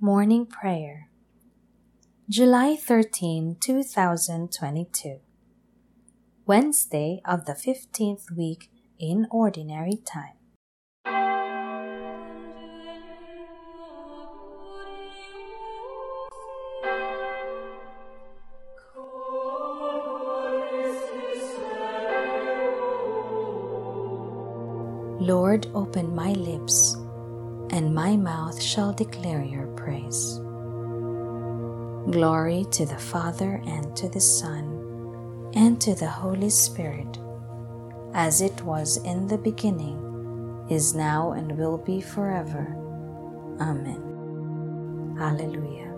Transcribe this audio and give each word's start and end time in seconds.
Morning 0.00 0.46
Prayer, 0.46 1.08
July 2.28 2.76
13, 2.76 3.56
2022, 3.58 5.18
Wednesday 6.46 7.20
of 7.24 7.46
the 7.46 7.54
15th 7.54 8.30
week 8.30 8.70
in 9.00 9.26
Ordinary 9.28 9.96
Time. 10.06 10.34
Lord, 25.18 25.66
open 25.74 26.14
my 26.14 26.34
lips, 26.34 26.96
and 27.70 27.94
my 27.94 28.16
mouth 28.16 28.60
shall 28.62 28.92
declare 28.92 29.42
your 29.42 29.66
praise. 29.68 30.40
Glory 32.10 32.64
to 32.70 32.86
the 32.86 32.98
Father, 32.98 33.62
and 33.66 33.94
to 33.96 34.08
the 34.08 34.20
Son, 34.20 35.52
and 35.54 35.80
to 35.80 35.94
the 35.94 36.08
Holy 36.08 36.50
Spirit, 36.50 37.18
as 38.14 38.40
it 38.40 38.62
was 38.62 38.96
in 39.04 39.26
the 39.26 39.38
beginning, 39.38 40.66
is 40.70 40.94
now, 40.94 41.32
and 41.32 41.58
will 41.58 41.78
be 41.78 42.00
forever. 42.00 42.74
Amen. 43.60 45.16
Alleluia. 45.20 45.88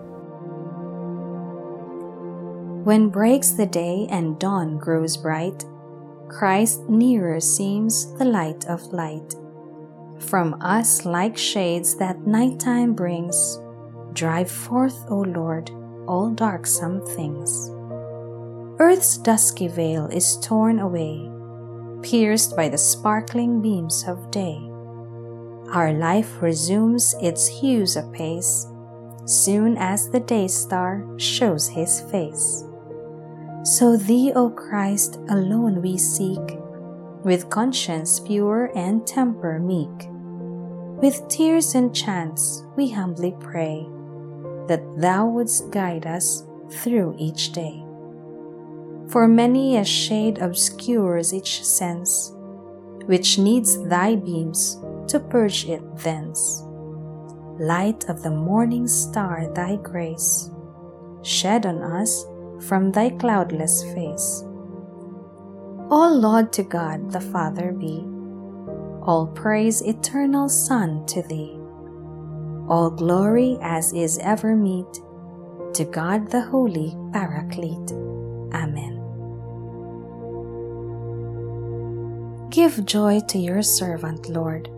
When 2.83 3.09
breaks 3.09 3.51
the 3.51 3.67
day 3.67 4.07
and 4.09 4.39
dawn 4.39 4.77
grows 4.79 5.15
bright, 5.15 5.63
Christ 6.27 6.89
nearer 6.89 7.39
seems 7.39 8.11
the 8.17 8.25
light 8.25 8.65
of 8.65 8.81
light. 8.91 9.35
From 10.29 10.55
us, 10.61 11.05
like 11.05 11.37
shades 11.37 11.95
that 11.95 12.25
nighttime 12.27 12.93
brings, 12.93 13.59
drive 14.13 14.49
forth, 14.49 15.05
O 15.09 15.21
Lord, 15.21 15.71
all 16.07 16.29
darksome 16.29 17.05
things. 17.15 17.69
Earth's 18.79 19.17
dusky 19.17 19.67
veil 19.67 20.07
is 20.07 20.37
torn 20.37 20.79
away, 20.79 21.29
pierced 22.01 22.55
by 22.55 22.69
the 22.69 22.77
sparkling 22.77 23.61
beams 23.61 24.05
of 24.07 24.31
day. 24.31 24.57
Our 25.73 25.93
life 25.93 26.41
resumes 26.41 27.15
its 27.21 27.47
hues 27.47 27.95
apace, 27.95 28.67
soon 29.25 29.75
as 29.77 30.09
the 30.09 30.19
day 30.19 30.47
star 30.47 31.05
shows 31.17 31.67
his 31.67 32.01
face. 32.11 32.63
So 33.63 33.97
thee, 33.97 34.31
O 34.35 34.49
Christ, 34.49 35.19
alone 35.29 35.81
we 35.81 35.97
seek, 35.97 36.57
with 37.23 37.49
conscience 37.49 38.19
pure 38.19 38.71
and 38.75 39.05
temper 39.05 39.59
meek. 39.59 40.10
With 41.01 41.27
tears 41.29 41.73
and 41.73 41.95
chants 41.95 42.63
we 42.77 42.91
humbly 42.91 43.33
pray, 43.39 43.89
that 44.67 44.85
thou 44.97 45.25
wouldst 45.25 45.71
guide 45.71 46.05
us 46.05 46.45
through 46.69 47.15
each 47.17 47.53
day. 47.53 47.83
For 49.09 49.27
many 49.27 49.77
a 49.77 49.83
shade 49.83 50.37
obscures 50.37 51.33
each 51.33 51.65
sense, 51.65 52.31
which 53.05 53.39
needs 53.39 53.81
thy 53.89 54.15
beams 54.15 54.77
to 55.07 55.19
purge 55.19 55.65
it 55.65 55.81
thence. 55.97 56.61
Light 57.57 58.07
of 58.07 58.21
the 58.21 58.29
morning 58.29 58.87
star, 58.87 59.51
thy 59.55 59.77
grace, 59.77 60.51
shed 61.23 61.65
on 61.65 61.81
us 61.81 62.27
from 62.67 62.91
thy 62.91 63.09
cloudless 63.09 63.83
face. 63.95 64.43
All 65.89 66.15
laud 66.15 66.53
to 66.53 66.63
God 66.63 67.11
the 67.11 67.21
Father 67.21 67.71
be, 67.71 68.05
all 69.03 69.27
praise 69.27 69.81
eternal 69.81 70.49
Son 70.49 71.05
to 71.07 71.21
thee, 71.23 71.57
all 72.67 72.89
glory 72.89 73.57
as 73.61 73.93
is 73.93 74.17
ever 74.19 74.55
meet 74.55 74.93
to 75.73 75.85
God 75.85 76.29
the 76.29 76.41
Holy 76.41 76.95
Paraclete. 77.13 77.91
Amen. 78.53 78.97
Give 82.49 82.85
joy 82.85 83.21
to 83.29 83.37
your 83.37 83.61
servant, 83.61 84.29
Lord. 84.29 84.69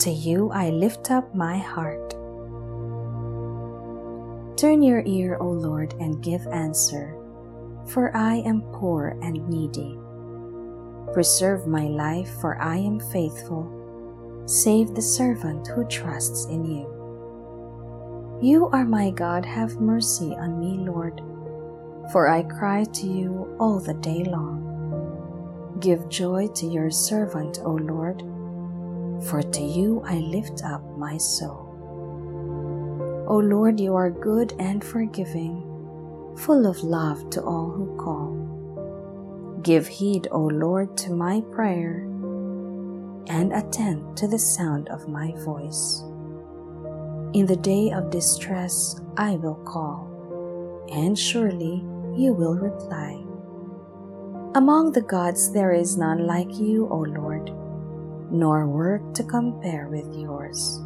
To 0.00 0.10
you 0.10 0.50
I 0.50 0.70
lift 0.70 1.10
up 1.10 1.34
my 1.34 1.58
heart. 1.58 2.10
Turn 4.56 4.82
your 4.82 5.02
ear, 5.06 5.36
O 5.40 5.48
Lord, 5.48 5.94
and 6.00 6.22
give 6.22 6.46
answer 6.48 7.16
for 7.86 8.14
I 8.16 8.36
am 8.36 8.62
poor 8.72 9.18
and 9.22 9.48
needy. 9.48 9.98
Preserve 11.12 11.66
my 11.66 11.86
life, 11.88 12.30
for 12.40 12.56
I 12.60 12.76
am 12.76 12.98
faithful. 12.98 14.42
Save 14.46 14.94
the 14.94 15.02
servant 15.02 15.66
who 15.68 15.84
trusts 15.84 16.46
in 16.46 16.64
you. 16.64 16.88
You 18.40 18.68
are 18.72 18.84
my 18.84 19.10
God, 19.10 19.44
have 19.44 19.80
mercy 19.80 20.34
on 20.34 20.58
me, 20.58 20.84
Lord, 20.84 21.20
for 22.10 22.28
I 22.28 22.42
cry 22.42 22.84
to 22.84 23.06
you 23.06 23.56
all 23.60 23.78
the 23.78 23.94
day 23.94 24.24
long. 24.24 25.76
Give 25.80 26.08
joy 26.08 26.48
to 26.54 26.66
your 26.66 26.90
servant, 26.90 27.60
O 27.62 27.72
Lord, 27.72 28.22
for 29.28 29.42
to 29.42 29.62
you 29.62 30.02
I 30.04 30.16
lift 30.16 30.64
up 30.64 30.82
my 30.96 31.18
soul. 31.18 31.68
O 33.28 33.36
Lord, 33.36 33.78
you 33.78 33.94
are 33.94 34.10
good 34.10 34.54
and 34.58 34.82
forgiving 34.82 35.68
full 36.36 36.66
of 36.66 36.82
love 36.82 37.30
to 37.30 37.42
all 37.42 37.70
who 37.70 37.96
call. 37.96 38.41
Give 39.62 39.86
heed, 39.86 40.26
O 40.32 40.40
Lord, 40.40 40.96
to 40.98 41.12
my 41.12 41.40
prayer, 41.52 42.02
and 43.28 43.52
attend 43.52 44.16
to 44.16 44.26
the 44.26 44.38
sound 44.38 44.88
of 44.88 45.08
my 45.08 45.32
voice. 45.44 46.02
In 47.32 47.46
the 47.46 47.60
day 47.62 47.92
of 47.92 48.10
distress 48.10 49.00
I 49.16 49.36
will 49.36 49.62
call, 49.64 50.08
and 50.92 51.16
surely 51.16 51.84
you 52.16 52.34
will 52.34 52.56
reply. 52.56 53.22
Among 54.56 54.90
the 54.92 55.00
gods 55.00 55.52
there 55.52 55.72
is 55.72 55.96
none 55.96 56.26
like 56.26 56.58
you, 56.58 56.88
O 56.90 56.98
Lord, 56.98 57.50
nor 58.32 58.66
work 58.66 59.14
to 59.14 59.22
compare 59.22 59.86
with 59.88 60.12
yours. 60.12 60.80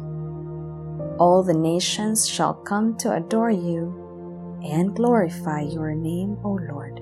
All 1.17 1.41
the 1.41 1.57
nations 1.57 2.29
shall 2.29 2.53
come 2.53 2.95
to 2.97 3.13
adore 3.13 3.49
you 3.49 4.61
and 4.63 4.95
glorify 4.95 5.61
your 5.61 5.95
name, 5.95 6.37
O 6.43 6.59
Lord. 6.69 7.01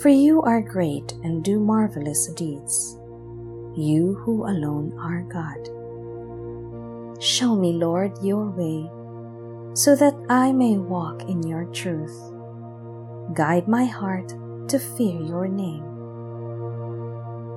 For 0.00 0.08
you 0.08 0.42
are 0.42 0.60
great 0.60 1.12
and 1.22 1.44
do 1.44 1.60
marvelous 1.60 2.26
deeds, 2.34 2.96
you 3.76 4.20
who 4.24 4.44
alone 4.44 4.92
are 4.98 5.22
God. 5.22 5.70
Show 7.22 7.56
me, 7.56 7.72
Lord, 7.72 8.12
your 8.22 8.50
way, 8.50 8.90
so 9.74 9.96
that 9.96 10.14
I 10.28 10.52
may 10.52 10.76
walk 10.76 11.22
in 11.22 11.46
your 11.46 11.64
truth. 11.66 12.16
Guide 13.34 13.68
my 13.68 13.84
heart 13.84 14.34
to 14.68 14.78
fear 14.78 15.20
your 15.20 15.48
name. 15.48 15.84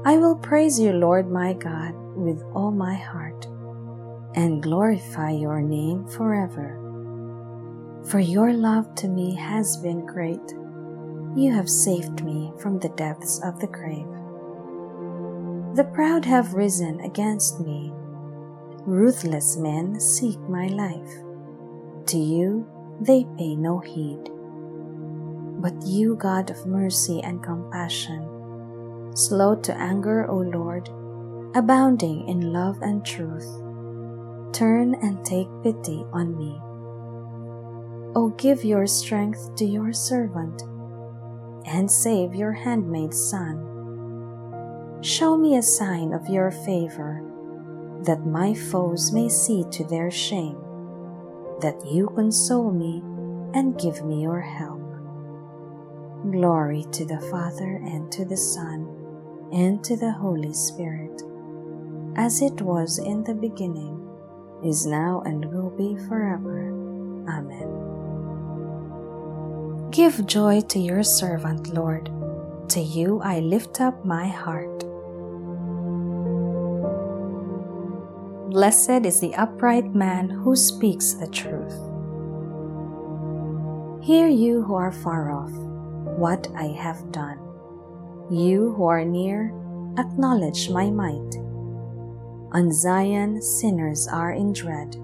I 0.06 0.18
will 0.18 0.36
praise 0.36 0.80
you, 0.80 0.94
Lord 0.94 1.30
my 1.30 1.54
God, 1.54 1.94
with 2.16 2.42
all 2.54 2.72
my 2.72 2.96
heart, 2.96 3.46
and 4.36 4.64
glorify 4.64 5.32
your 5.32 5.62
name 5.62 6.08
forever 6.08 6.78
for 8.10 8.22
your 8.22 8.54
love 8.54 8.96
to 8.96 9.10
me 9.10 9.36
has 9.36 9.76
been 9.78 10.06
great. 10.06 10.40
You 11.38 11.54
have 11.54 11.70
saved 11.70 12.24
me 12.26 12.52
from 12.58 12.80
the 12.80 12.90
depths 12.90 13.40
of 13.44 13.60
the 13.60 13.68
grave. 13.68 14.10
The 15.76 15.88
proud 15.94 16.26
have 16.26 16.56
risen 16.56 17.00
against 17.02 17.60
me. 17.60 17.94
Ruthless 18.88 19.56
men 19.56 20.00
seek 20.00 20.40
my 20.50 20.66
life. 20.66 21.14
To 22.08 22.18
you 22.18 22.68
they 23.02 23.24
pay 23.38 23.56
no 23.56 23.78
heed. 23.78 24.32
But 25.62 25.76
you, 25.86 26.16
God 26.16 26.50
of 26.50 26.66
mercy 26.66 27.22
and 27.22 27.44
compassion, 27.44 29.12
slow 29.14 29.54
to 29.58 29.78
anger, 29.78 30.26
O 30.32 30.38
Lord, 30.38 30.90
abounding 31.56 32.28
in 32.28 32.52
love 32.52 32.82
and 32.82 33.06
truth, 33.06 33.48
turn 34.54 34.96
and 35.04 35.24
take 35.24 35.50
pity 35.62 36.04
on 36.12 36.36
me. 36.36 36.60
O 38.16 38.34
give 38.38 38.66
your 38.66 38.88
strength 38.88 39.54
to 39.58 39.66
your 39.66 39.94
servant, 39.94 40.64
and 41.68 41.92
save 41.92 42.34
your 42.34 42.54
handmaid's 42.54 43.22
son. 43.30 43.64
Show 45.02 45.38
me 45.38 45.58
a 45.58 45.62
sign 45.62 46.14
of 46.14 46.28
your 46.28 46.50
favor, 46.50 47.22
that 48.06 48.26
my 48.26 48.54
foes 48.54 49.12
may 49.12 49.28
see 49.30 49.66
to 49.72 49.84
their 49.84 50.10
shame, 50.10 50.58
that 51.62 51.86
you 51.86 52.08
console 52.16 52.72
me 52.72 53.04
and 53.54 53.80
give 53.80 54.04
me 54.06 54.24
your 54.24 54.42
help. 54.42 54.82
Glory 56.32 56.86
to 56.92 57.06
the 57.06 57.20
Father, 57.30 57.82
and 57.86 58.12
to 58.12 58.26
the 58.26 58.38
Son, 58.38 58.88
and 59.52 59.84
to 59.84 59.96
the 59.96 60.12
Holy 60.12 60.54
Spirit, 60.54 61.22
as 62.16 62.42
it 62.42 62.62
was 62.62 62.98
in 62.98 63.24
the 63.24 63.36
beginning, 63.36 64.04
is 64.64 64.86
now, 64.86 65.22
and 65.26 65.46
will 65.46 65.70
be 65.70 65.96
forever. 66.08 66.70
Amen. 67.30 67.97
Give 69.92 70.26
joy 70.28 70.62
to 70.62 70.80
your 70.80 71.04
servant, 71.04 71.74
Lord. 71.74 72.12
To 72.70 72.80
you 72.80 73.22
I 73.24 73.40
lift 73.40 73.80
up 73.80 74.04
my 74.04 74.28
heart. 74.28 74.84
Blessed 78.52 79.06
is 79.06 79.20
the 79.20 79.34
upright 79.36 79.94
man 79.94 80.30
who 80.30 80.56
speaks 80.56 81.14
the 81.14 81.28
truth, 81.28 81.76
Hear 84.04 84.28
you 84.28 84.64
who 84.64 84.76
are 84.76 84.92
far 84.92 85.32
off, 85.32 85.52
what 86.18 86.48
I 86.56 86.68
have 86.68 87.12
done. 87.12 87.40
You 88.32 88.74
who 88.74 88.86
are 88.86 89.04
near, 89.04 89.54
acknowledge 89.98 90.70
my 90.70 90.90
might. 90.90 91.36
On 92.54 92.72
Zion, 92.72 93.42
sinners 93.42 94.08
are 94.08 94.32
in 94.32 94.54
dread. 94.54 94.96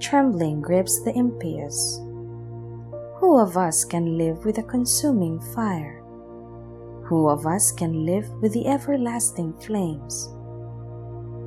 Trembling 0.00 0.62
grips 0.62 1.00
the 1.00 1.12
impious. 1.16 2.00
Who 3.24 3.38
of 3.38 3.56
us 3.56 3.86
can 3.86 4.18
live 4.18 4.44
with 4.44 4.58
a 4.58 4.62
consuming 4.62 5.40
fire? 5.40 6.04
Who 7.06 7.26
of 7.30 7.46
us 7.46 7.72
can 7.72 8.04
live 8.04 8.28
with 8.42 8.52
the 8.52 8.66
everlasting 8.66 9.54
flames? 9.54 10.28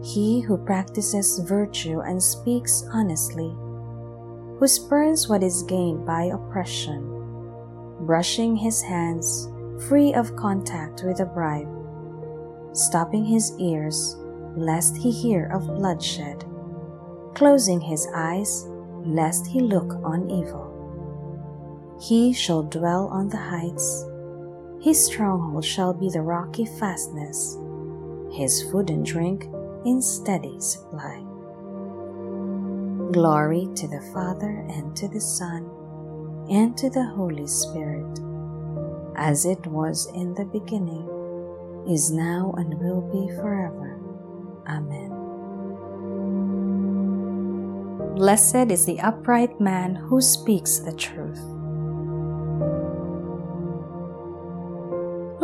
He 0.03 0.41
who 0.41 0.57
practices 0.57 1.37
virtue 1.47 1.99
and 1.99 2.21
speaks 2.21 2.83
honestly, 2.91 3.55
who 4.57 4.67
spurns 4.67 5.29
what 5.29 5.43
is 5.43 5.61
gained 5.61 6.03
by 6.03 6.23
oppression, 6.23 7.05
brushing 8.07 8.55
his 8.55 8.81
hands 8.81 9.47
free 9.87 10.15
of 10.15 10.35
contact 10.35 11.03
with 11.05 11.19
a 11.19 11.25
bribe, 11.25 11.69
stopping 12.73 13.23
his 13.23 13.53
ears 13.59 14.15
lest 14.55 14.97
he 14.97 15.11
hear 15.11 15.45
of 15.53 15.67
bloodshed, 15.67 16.43
closing 17.35 17.79
his 17.79 18.07
eyes 18.15 18.65
lest 19.05 19.45
he 19.45 19.59
look 19.59 19.93
on 20.03 20.27
evil. 20.31 20.66
He 21.99 22.33
shall 22.33 22.63
dwell 22.63 23.07
on 23.07 23.29
the 23.29 23.37
heights 23.37 24.05
his 24.79 25.03
stronghold 25.03 25.65
shall 25.65 25.93
be 25.93 26.09
the 26.09 26.21
rocky 26.21 26.65
fastness, 26.65 27.57
his 28.31 28.61
food 28.69 28.89
and 28.89 29.05
drink 29.05 29.49
in 29.85 30.01
steady 30.01 30.59
supply. 30.59 31.23
Glory 33.11 33.67
to 33.75 33.87
the 33.87 34.01
Father 34.13 34.65
and 34.69 34.95
to 34.95 35.07
the 35.07 35.19
Son 35.19 35.69
and 36.49 36.77
to 36.77 36.89
the 36.89 37.03
Holy 37.03 37.47
Spirit, 37.47 38.19
as 39.15 39.45
it 39.45 39.65
was 39.67 40.05
in 40.13 40.33
the 40.35 40.45
beginning, 40.45 41.09
is 41.87 42.11
now, 42.11 42.53
and 42.57 42.79
will 42.79 43.01
be 43.01 43.33
forever. 43.35 43.99
Amen. 44.67 45.09
Blessed 48.15 48.71
is 48.71 48.85
the 48.85 48.99
upright 48.99 49.59
man 49.59 49.95
who 49.95 50.21
speaks 50.21 50.79
the 50.79 50.93
truth 50.93 51.56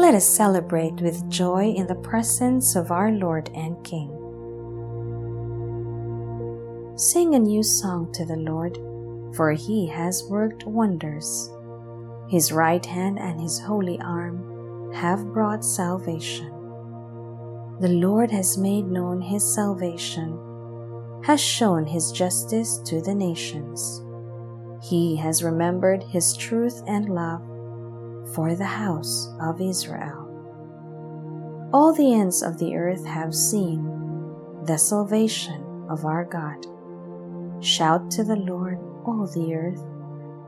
let 0.03 0.15
us 0.15 0.27
celebrate 0.27 0.99
with 0.99 1.29
joy 1.29 1.63
in 1.63 1.87
the 1.87 1.95
presence 1.95 2.75
of 2.75 2.91
our 2.91 3.09
Lord 3.09 3.49
and 3.55 3.81
King. 3.85 4.09
Sing 6.97 7.35
a 7.35 7.39
new 7.39 7.63
song 7.63 8.11
to 8.11 8.25
the 8.25 8.35
Lord, 8.35 8.77
for 9.33 9.53
he 9.53 9.87
has 9.87 10.25
worked 10.29 10.65
wonders. 10.65 11.49
His 12.27 12.51
right 12.51 12.85
hand 12.85 13.17
and 13.17 13.39
his 13.39 13.61
holy 13.61 13.97
arm 14.01 14.91
have 14.91 15.31
brought 15.31 15.63
salvation. 15.63 16.51
The 17.79 17.95
Lord 18.05 18.29
has 18.29 18.57
made 18.57 18.87
known 18.87 19.21
his 19.21 19.55
salvation, 19.55 20.37
has 21.23 21.39
shown 21.39 21.85
his 21.85 22.11
justice 22.11 22.77
to 22.79 23.01
the 23.01 23.15
nations. 23.15 24.03
He 24.81 25.15
has 25.15 25.45
remembered 25.45 26.03
his 26.03 26.35
truth 26.35 26.83
and 26.87 27.07
love 27.07 27.52
for 28.33 28.55
the 28.55 28.65
house 28.65 29.29
of 29.41 29.61
Israel. 29.61 30.29
All 31.73 31.93
the 31.93 32.13
ends 32.13 32.43
of 32.43 32.59
the 32.59 32.75
earth 32.75 33.05
have 33.05 33.33
seen 33.33 33.83
the 34.65 34.77
salvation 34.77 35.87
of 35.89 36.05
our 36.05 36.23
God. 36.23 36.65
Shout 37.63 38.11
to 38.11 38.23
the 38.23 38.35
Lord, 38.35 38.77
all 39.05 39.27
the 39.27 39.53
earth, 39.53 39.81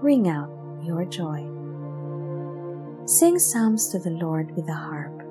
ring 0.01 0.27
out 0.29 0.49
your 0.83 1.05
joy. 1.05 1.45
Sing 3.05 3.39
psalms 3.39 3.89
to 3.89 3.99
the 3.99 4.11
Lord 4.11 4.55
with 4.55 4.67
the 4.67 4.73
harp, 4.73 5.23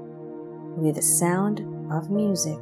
with 0.77 0.97
the 0.97 1.03
sound 1.03 1.61
of 1.93 2.11
music, 2.11 2.59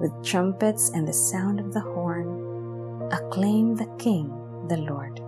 with 0.00 0.12
trumpets 0.24 0.90
and 0.90 1.06
the 1.06 1.12
sound 1.12 1.60
of 1.60 1.72
the 1.72 1.80
horn. 1.80 3.10
Acclaim 3.12 3.74
the 3.74 3.90
King, 3.98 4.28
the 4.68 4.76
Lord. 4.76 5.20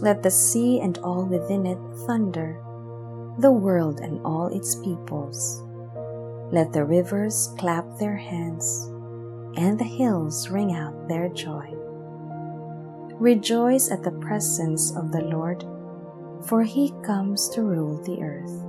Let 0.00 0.22
the 0.22 0.30
sea 0.30 0.80
and 0.80 0.96
all 0.98 1.26
within 1.26 1.66
it 1.66 1.78
thunder, 2.06 2.58
the 3.38 3.52
world 3.52 4.00
and 4.00 4.18
all 4.24 4.46
its 4.46 4.74
peoples. 4.76 5.62
Let 6.50 6.72
the 6.72 6.86
rivers 6.86 7.52
clap 7.58 7.84
their 7.98 8.16
hands, 8.16 8.86
and 9.56 9.78
the 9.78 9.84
hills 9.84 10.48
ring 10.48 10.72
out 10.72 11.06
their 11.06 11.28
joy. 11.28 11.74
Rejoice 13.20 13.90
at 13.90 14.02
the 14.02 14.12
presence 14.12 14.96
of 14.96 15.12
the 15.12 15.20
Lord, 15.20 15.64
for 16.46 16.62
he 16.62 16.94
comes 17.04 17.50
to 17.50 17.60
rule 17.60 18.02
the 18.02 18.22
earth. 18.22 18.64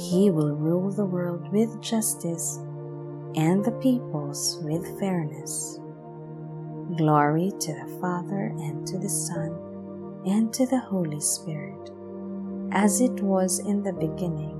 He 0.00 0.30
will 0.30 0.56
rule 0.56 0.90
the 0.90 1.04
world 1.04 1.52
with 1.52 1.82
justice 1.82 2.56
and 3.36 3.62
the 3.62 3.78
peoples 3.82 4.58
with 4.62 4.98
fairness. 4.98 5.78
Glory 6.96 7.52
to 7.60 7.74
the 7.74 7.98
Father 8.00 8.54
and 8.56 8.86
to 8.86 8.98
the 8.98 9.10
Son 9.10 9.61
and 10.26 10.52
to 10.54 10.66
the 10.66 10.80
Holy 10.80 11.20
Spirit, 11.20 11.90
as 12.72 13.00
it 13.00 13.20
was 13.20 13.58
in 13.58 13.82
the 13.82 13.92
beginning, 13.92 14.58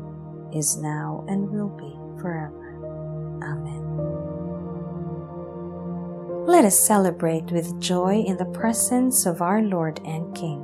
is 0.52 0.76
now, 0.76 1.24
and 1.28 1.50
will 1.50 1.70
be 1.70 1.92
forever. 2.20 2.76
Amen. 3.42 3.82
Let 6.46 6.64
us 6.64 6.78
celebrate 6.78 7.52
with 7.52 7.80
joy 7.80 8.22
in 8.26 8.36
the 8.36 8.44
presence 8.46 9.26
of 9.26 9.40
our 9.40 9.62
Lord 9.62 10.00
and 10.04 10.34
King. 10.34 10.60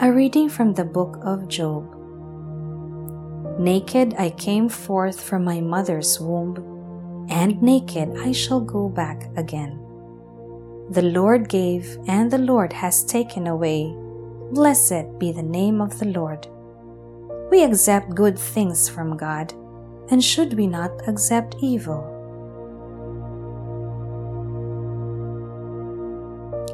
A 0.00 0.12
reading 0.12 0.48
from 0.48 0.74
the 0.74 0.84
book 0.84 1.18
of 1.22 1.48
Job. 1.48 1.90
Naked 3.58 4.14
I 4.18 4.30
came 4.30 4.68
forth 4.68 5.20
from 5.20 5.44
my 5.44 5.60
mother's 5.60 6.20
womb, 6.20 7.26
and 7.30 7.62
naked 7.62 8.14
I 8.18 8.32
shall 8.32 8.60
go 8.60 8.88
back 8.88 9.30
again. 9.36 9.83
The 10.90 11.02
Lord 11.02 11.48
gave, 11.48 11.96
and 12.06 12.30
the 12.30 12.38
Lord 12.38 12.72
has 12.74 13.04
taken 13.04 13.46
away. 13.46 13.96
Blessed 14.52 15.18
be 15.18 15.32
the 15.32 15.42
name 15.42 15.80
of 15.80 15.98
the 15.98 16.04
Lord. 16.04 16.46
We 17.50 17.64
accept 17.64 18.14
good 18.14 18.38
things 18.38 18.86
from 18.86 19.16
God, 19.16 19.54
and 20.10 20.22
should 20.22 20.52
we 20.52 20.66
not 20.66 20.90
accept 21.08 21.56
evil? 21.62 22.10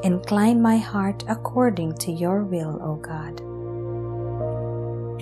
Incline 0.03 0.61
my 0.61 0.79
heart 0.79 1.23
according 1.29 1.95
to 1.99 2.11
your 2.11 2.43
will, 2.43 2.81
O 2.83 2.97
God. 2.97 3.41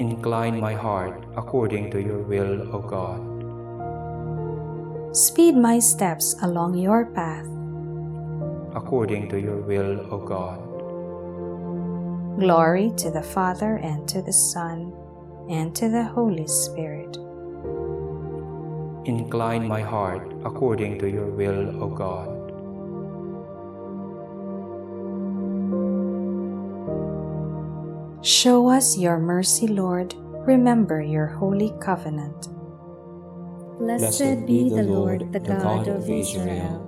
Incline 0.00 0.60
my 0.60 0.72
heart 0.72 1.24
according 1.36 1.90
to 1.90 2.00
your 2.00 2.22
will, 2.22 2.74
O 2.74 2.80
God. 2.80 3.20
Speed 5.14 5.56
my 5.56 5.78
steps 5.78 6.36
along 6.42 6.78
your 6.78 7.04
path 7.06 7.57
according 8.74 9.28
to 9.30 9.40
your 9.40 9.56
will, 9.56 10.06
O 10.12 10.18
God. 10.18 10.58
Glory 12.38 12.92
to 12.96 13.10
the 13.10 13.22
Father, 13.22 13.76
and 13.76 14.08
to 14.08 14.22
the 14.22 14.32
Son, 14.32 14.92
and 15.48 15.74
to 15.74 15.88
the 15.88 16.04
Holy 16.04 16.46
Spirit. 16.46 17.16
Incline 19.06 19.66
my 19.66 19.80
heart 19.80 20.32
according 20.44 20.98
to 21.00 21.08
your 21.10 21.26
will, 21.26 21.82
O 21.82 21.88
God. 21.88 22.34
Show 28.24 28.68
us 28.68 28.98
your 28.98 29.18
mercy, 29.18 29.66
Lord. 29.66 30.14
Remember 30.46 31.00
your 31.00 31.26
holy 31.26 31.72
covenant. 31.80 32.48
Blessed 33.78 34.46
be 34.46 34.68
the 34.68 34.82
Lord, 34.82 35.32
the 35.32 35.40
God 35.40 35.88
of 35.88 36.10
Israel 36.10 36.87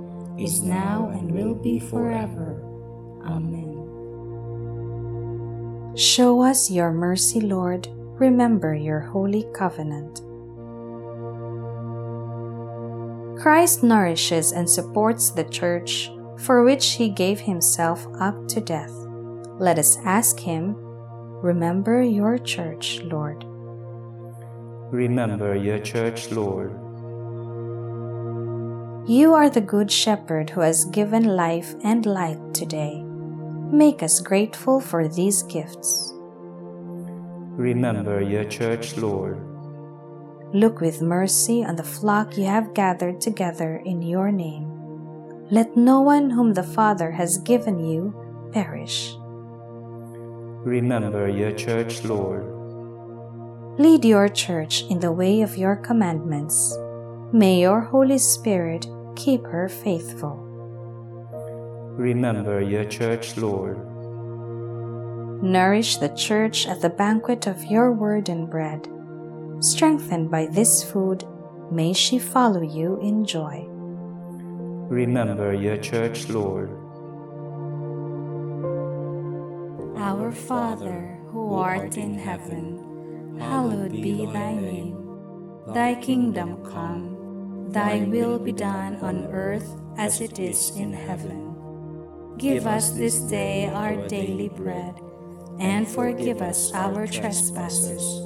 is 0.43 0.61
now, 0.61 1.09
and 1.13 1.31
will 1.31 1.55
be 1.55 1.79
forever. 1.79 2.61
Amen. 3.25 3.77
Show 5.95 6.41
us 6.41 6.71
your 6.71 6.91
mercy, 6.91 7.41
Lord. 7.41 7.87
Remember 8.19 8.73
your 8.73 8.99
holy 8.99 9.45
covenant. 9.53 10.21
Christ 13.41 13.83
nourishes 13.83 14.51
and 14.51 14.69
supports 14.69 15.31
the 15.31 15.43
Church 15.45 16.11
for 16.37 16.63
which 16.63 16.93
he 16.93 17.09
gave 17.09 17.39
himself 17.39 18.07
up 18.19 18.47
to 18.47 18.61
death. 18.61 18.91
Let 19.59 19.77
us 19.77 19.97
ask 20.05 20.39
him, 20.39 20.75
Remember 21.41 22.01
your 22.01 22.37
church, 22.37 23.01
Lord. 23.01 23.43
Remember 24.91 25.55
your 25.55 25.79
church, 25.79 26.31
Lord. 26.31 26.80
You 29.07 29.33
are 29.33 29.49
the 29.49 29.61
good 29.61 29.91
shepherd 29.91 30.49
who 30.49 30.61
has 30.61 30.85
given 30.85 31.23
life 31.23 31.75
and 31.83 32.05
light 32.05 32.53
today. 32.53 33.03
Make 33.03 34.03
us 34.03 34.19
grateful 34.19 34.79
for 34.79 35.07
these 35.07 35.43
gifts. 35.43 36.13
Remember 37.55 38.21
your 38.21 38.45
church, 38.45 38.97
Lord. 38.97 39.39
Look 40.53 40.81
with 40.81 41.01
mercy 41.01 41.63
on 41.63 41.75
the 41.75 41.83
flock 41.83 42.37
you 42.37 42.45
have 42.45 42.73
gathered 42.73 43.21
together 43.21 43.81
in 43.85 44.01
your 44.01 44.31
name 44.31 44.71
let 45.51 45.75
no 45.75 45.99
one 45.99 46.29
whom 46.29 46.53
the 46.53 46.63
Father 46.63 47.11
has 47.11 47.37
given 47.39 47.77
you 47.77 48.15
perish. 48.53 49.13
Remember 50.63 51.27
your 51.27 51.51
church, 51.51 52.05
Lord. 52.05 52.47
Lead 53.77 54.05
your 54.05 54.29
church 54.29 54.83
in 54.89 55.01
the 55.01 55.11
way 55.11 55.41
of 55.41 55.57
your 55.57 55.75
commandments. 55.75 56.77
May 57.33 57.61
your 57.61 57.79
Holy 57.79 58.17
Spirit 58.17 58.87
keep 59.15 59.45
her 59.45 59.69
faithful. 59.69 60.35
Remember 61.95 62.59
your 62.59 62.83
church, 62.83 63.37
Lord. 63.37 63.77
Nourish 65.41 65.95
the 65.97 66.09
church 66.09 66.67
at 66.67 66.81
the 66.81 66.89
banquet 66.89 67.47
of 67.47 67.63
your 67.63 67.93
word 67.93 68.27
and 68.27 68.49
bread. 68.49 68.85
Strengthened 69.59 70.29
by 70.29 70.47
this 70.47 70.83
food, 70.83 71.23
may 71.71 71.93
she 71.93 72.19
follow 72.19 72.61
you 72.61 72.99
in 72.99 73.23
joy. 73.23 73.65
Remember 74.91 75.53
your 75.53 75.77
church, 75.77 76.27
Lord. 76.27 76.69
Our 79.95 80.33
Father, 80.33 81.17
who 81.31 81.53
art 81.53 81.95
in 81.95 82.15
heaven, 82.15 83.37
hallowed 83.39 83.93
be 83.93 84.25
thy 84.25 84.53
name. 84.53 84.97
Thy 85.73 85.95
kingdom 85.95 86.65
come, 86.65 87.10
thy 87.71 88.03
will 88.03 88.37
be 88.37 88.51
done 88.51 88.97
on 88.97 89.27
earth 89.31 89.79
as 89.97 90.21
it 90.21 90.39
is 90.39 90.75
in 90.75 90.93
heaven. 90.93 91.55
Give 92.37 92.67
us 92.67 92.91
this 92.91 93.19
day 93.19 93.67
our 93.67 93.95
daily 94.07 94.49
bread, 94.49 94.99
and 95.59 95.87
forgive 95.87 96.41
us 96.41 96.73
our 96.73 97.07
trespasses, 97.07 98.25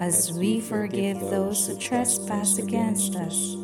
as 0.00 0.32
we 0.32 0.60
forgive 0.60 1.20
those 1.20 1.66
who 1.66 1.78
trespass 1.78 2.58
against 2.58 3.16
us 3.16 3.56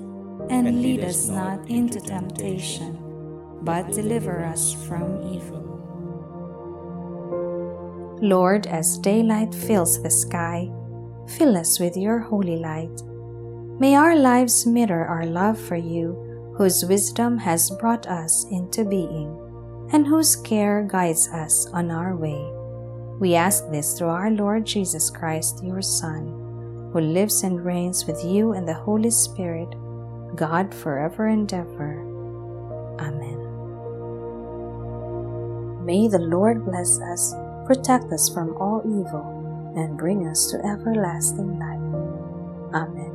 and 0.51 0.83
lead 0.83 1.01
us 1.05 1.29
not 1.29 1.69
into 1.69 2.01
temptation, 2.01 2.99
but 3.63 3.91
deliver 3.93 4.45
us 4.45 4.75
from 4.87 5.23
evil. 5.33 5.63
Lord, 8.21 8.67
as 8.67 8.99
daylight 8.99 9.55
fills 9.55 10.03
the 10.03 10.11
sky, 10.11 10.71
fill 11.29 11.57
us 11.57 11.79
with 11.79 11.97
your 11.97 12.19
holy 12.19 12.57
light. 12.57 13.03
May 13.79 13.97
our 13.97 14.15
lives 14.17 14.67
mirror 14.67 15.05
our 15.05 15.27
love 15.27 15.59
for 15.59 15.77
you, 15.77 16.55
whose 16.57 16.85
wisdom 16.85 17.39
has 17.39 17.71
brought 17.71 18.07
us 18.07 18.47
into 18.51 18.85
being, 18.85 19.37
and 19.93 20.07
whose 20.07 20.37
care 20.37 20.87
guides 20.89 21.29
us 21.29 21.67
on 21.73 21.91
our 21.91 22.15
way. 22.15 22.39
We 23.19 23.35
ask 23.35 23.69
this 23.71 23.99
through 23.99 24.09
our 24.09 24.31
Lord 24.31 24.65
Jesus 24.65 25.11
Christ, 25.11 25.65
your 25.65 25.83
Son, 25.83 26.91
who 26.93 27.01
lives 27.01 27.43
and 27.43 27.65
reigns 27.65 28.07
with 28.07 28.25
you 28.25 28.53
and 28.53 28.69
the 28.69 28.75
Holy 28.75 29.11
Spirit 29.11 29.75
God 30.37 30.75
forever 30.75 31.27
and 31.27 31.53
ever. 31.53 32.01
Amen. 33.01 33.39
May 35.85 36.09
the 36.09 36.19
Lord 36.19 36.65
bless 36.65 37.01
us, 37.01 37.35
protect 37.67 38.13
us 38.13 38.29
from 38.29 38.57
all 38.57 38.83
evil, 38.87 39.73
and 39.77 39.99
bring 39.99 40.27
us 40.29 40.51
to 40.51 40.59
everlasting 40.59 41.59
life. 41.59 42.75
Amen. 42.75 43.14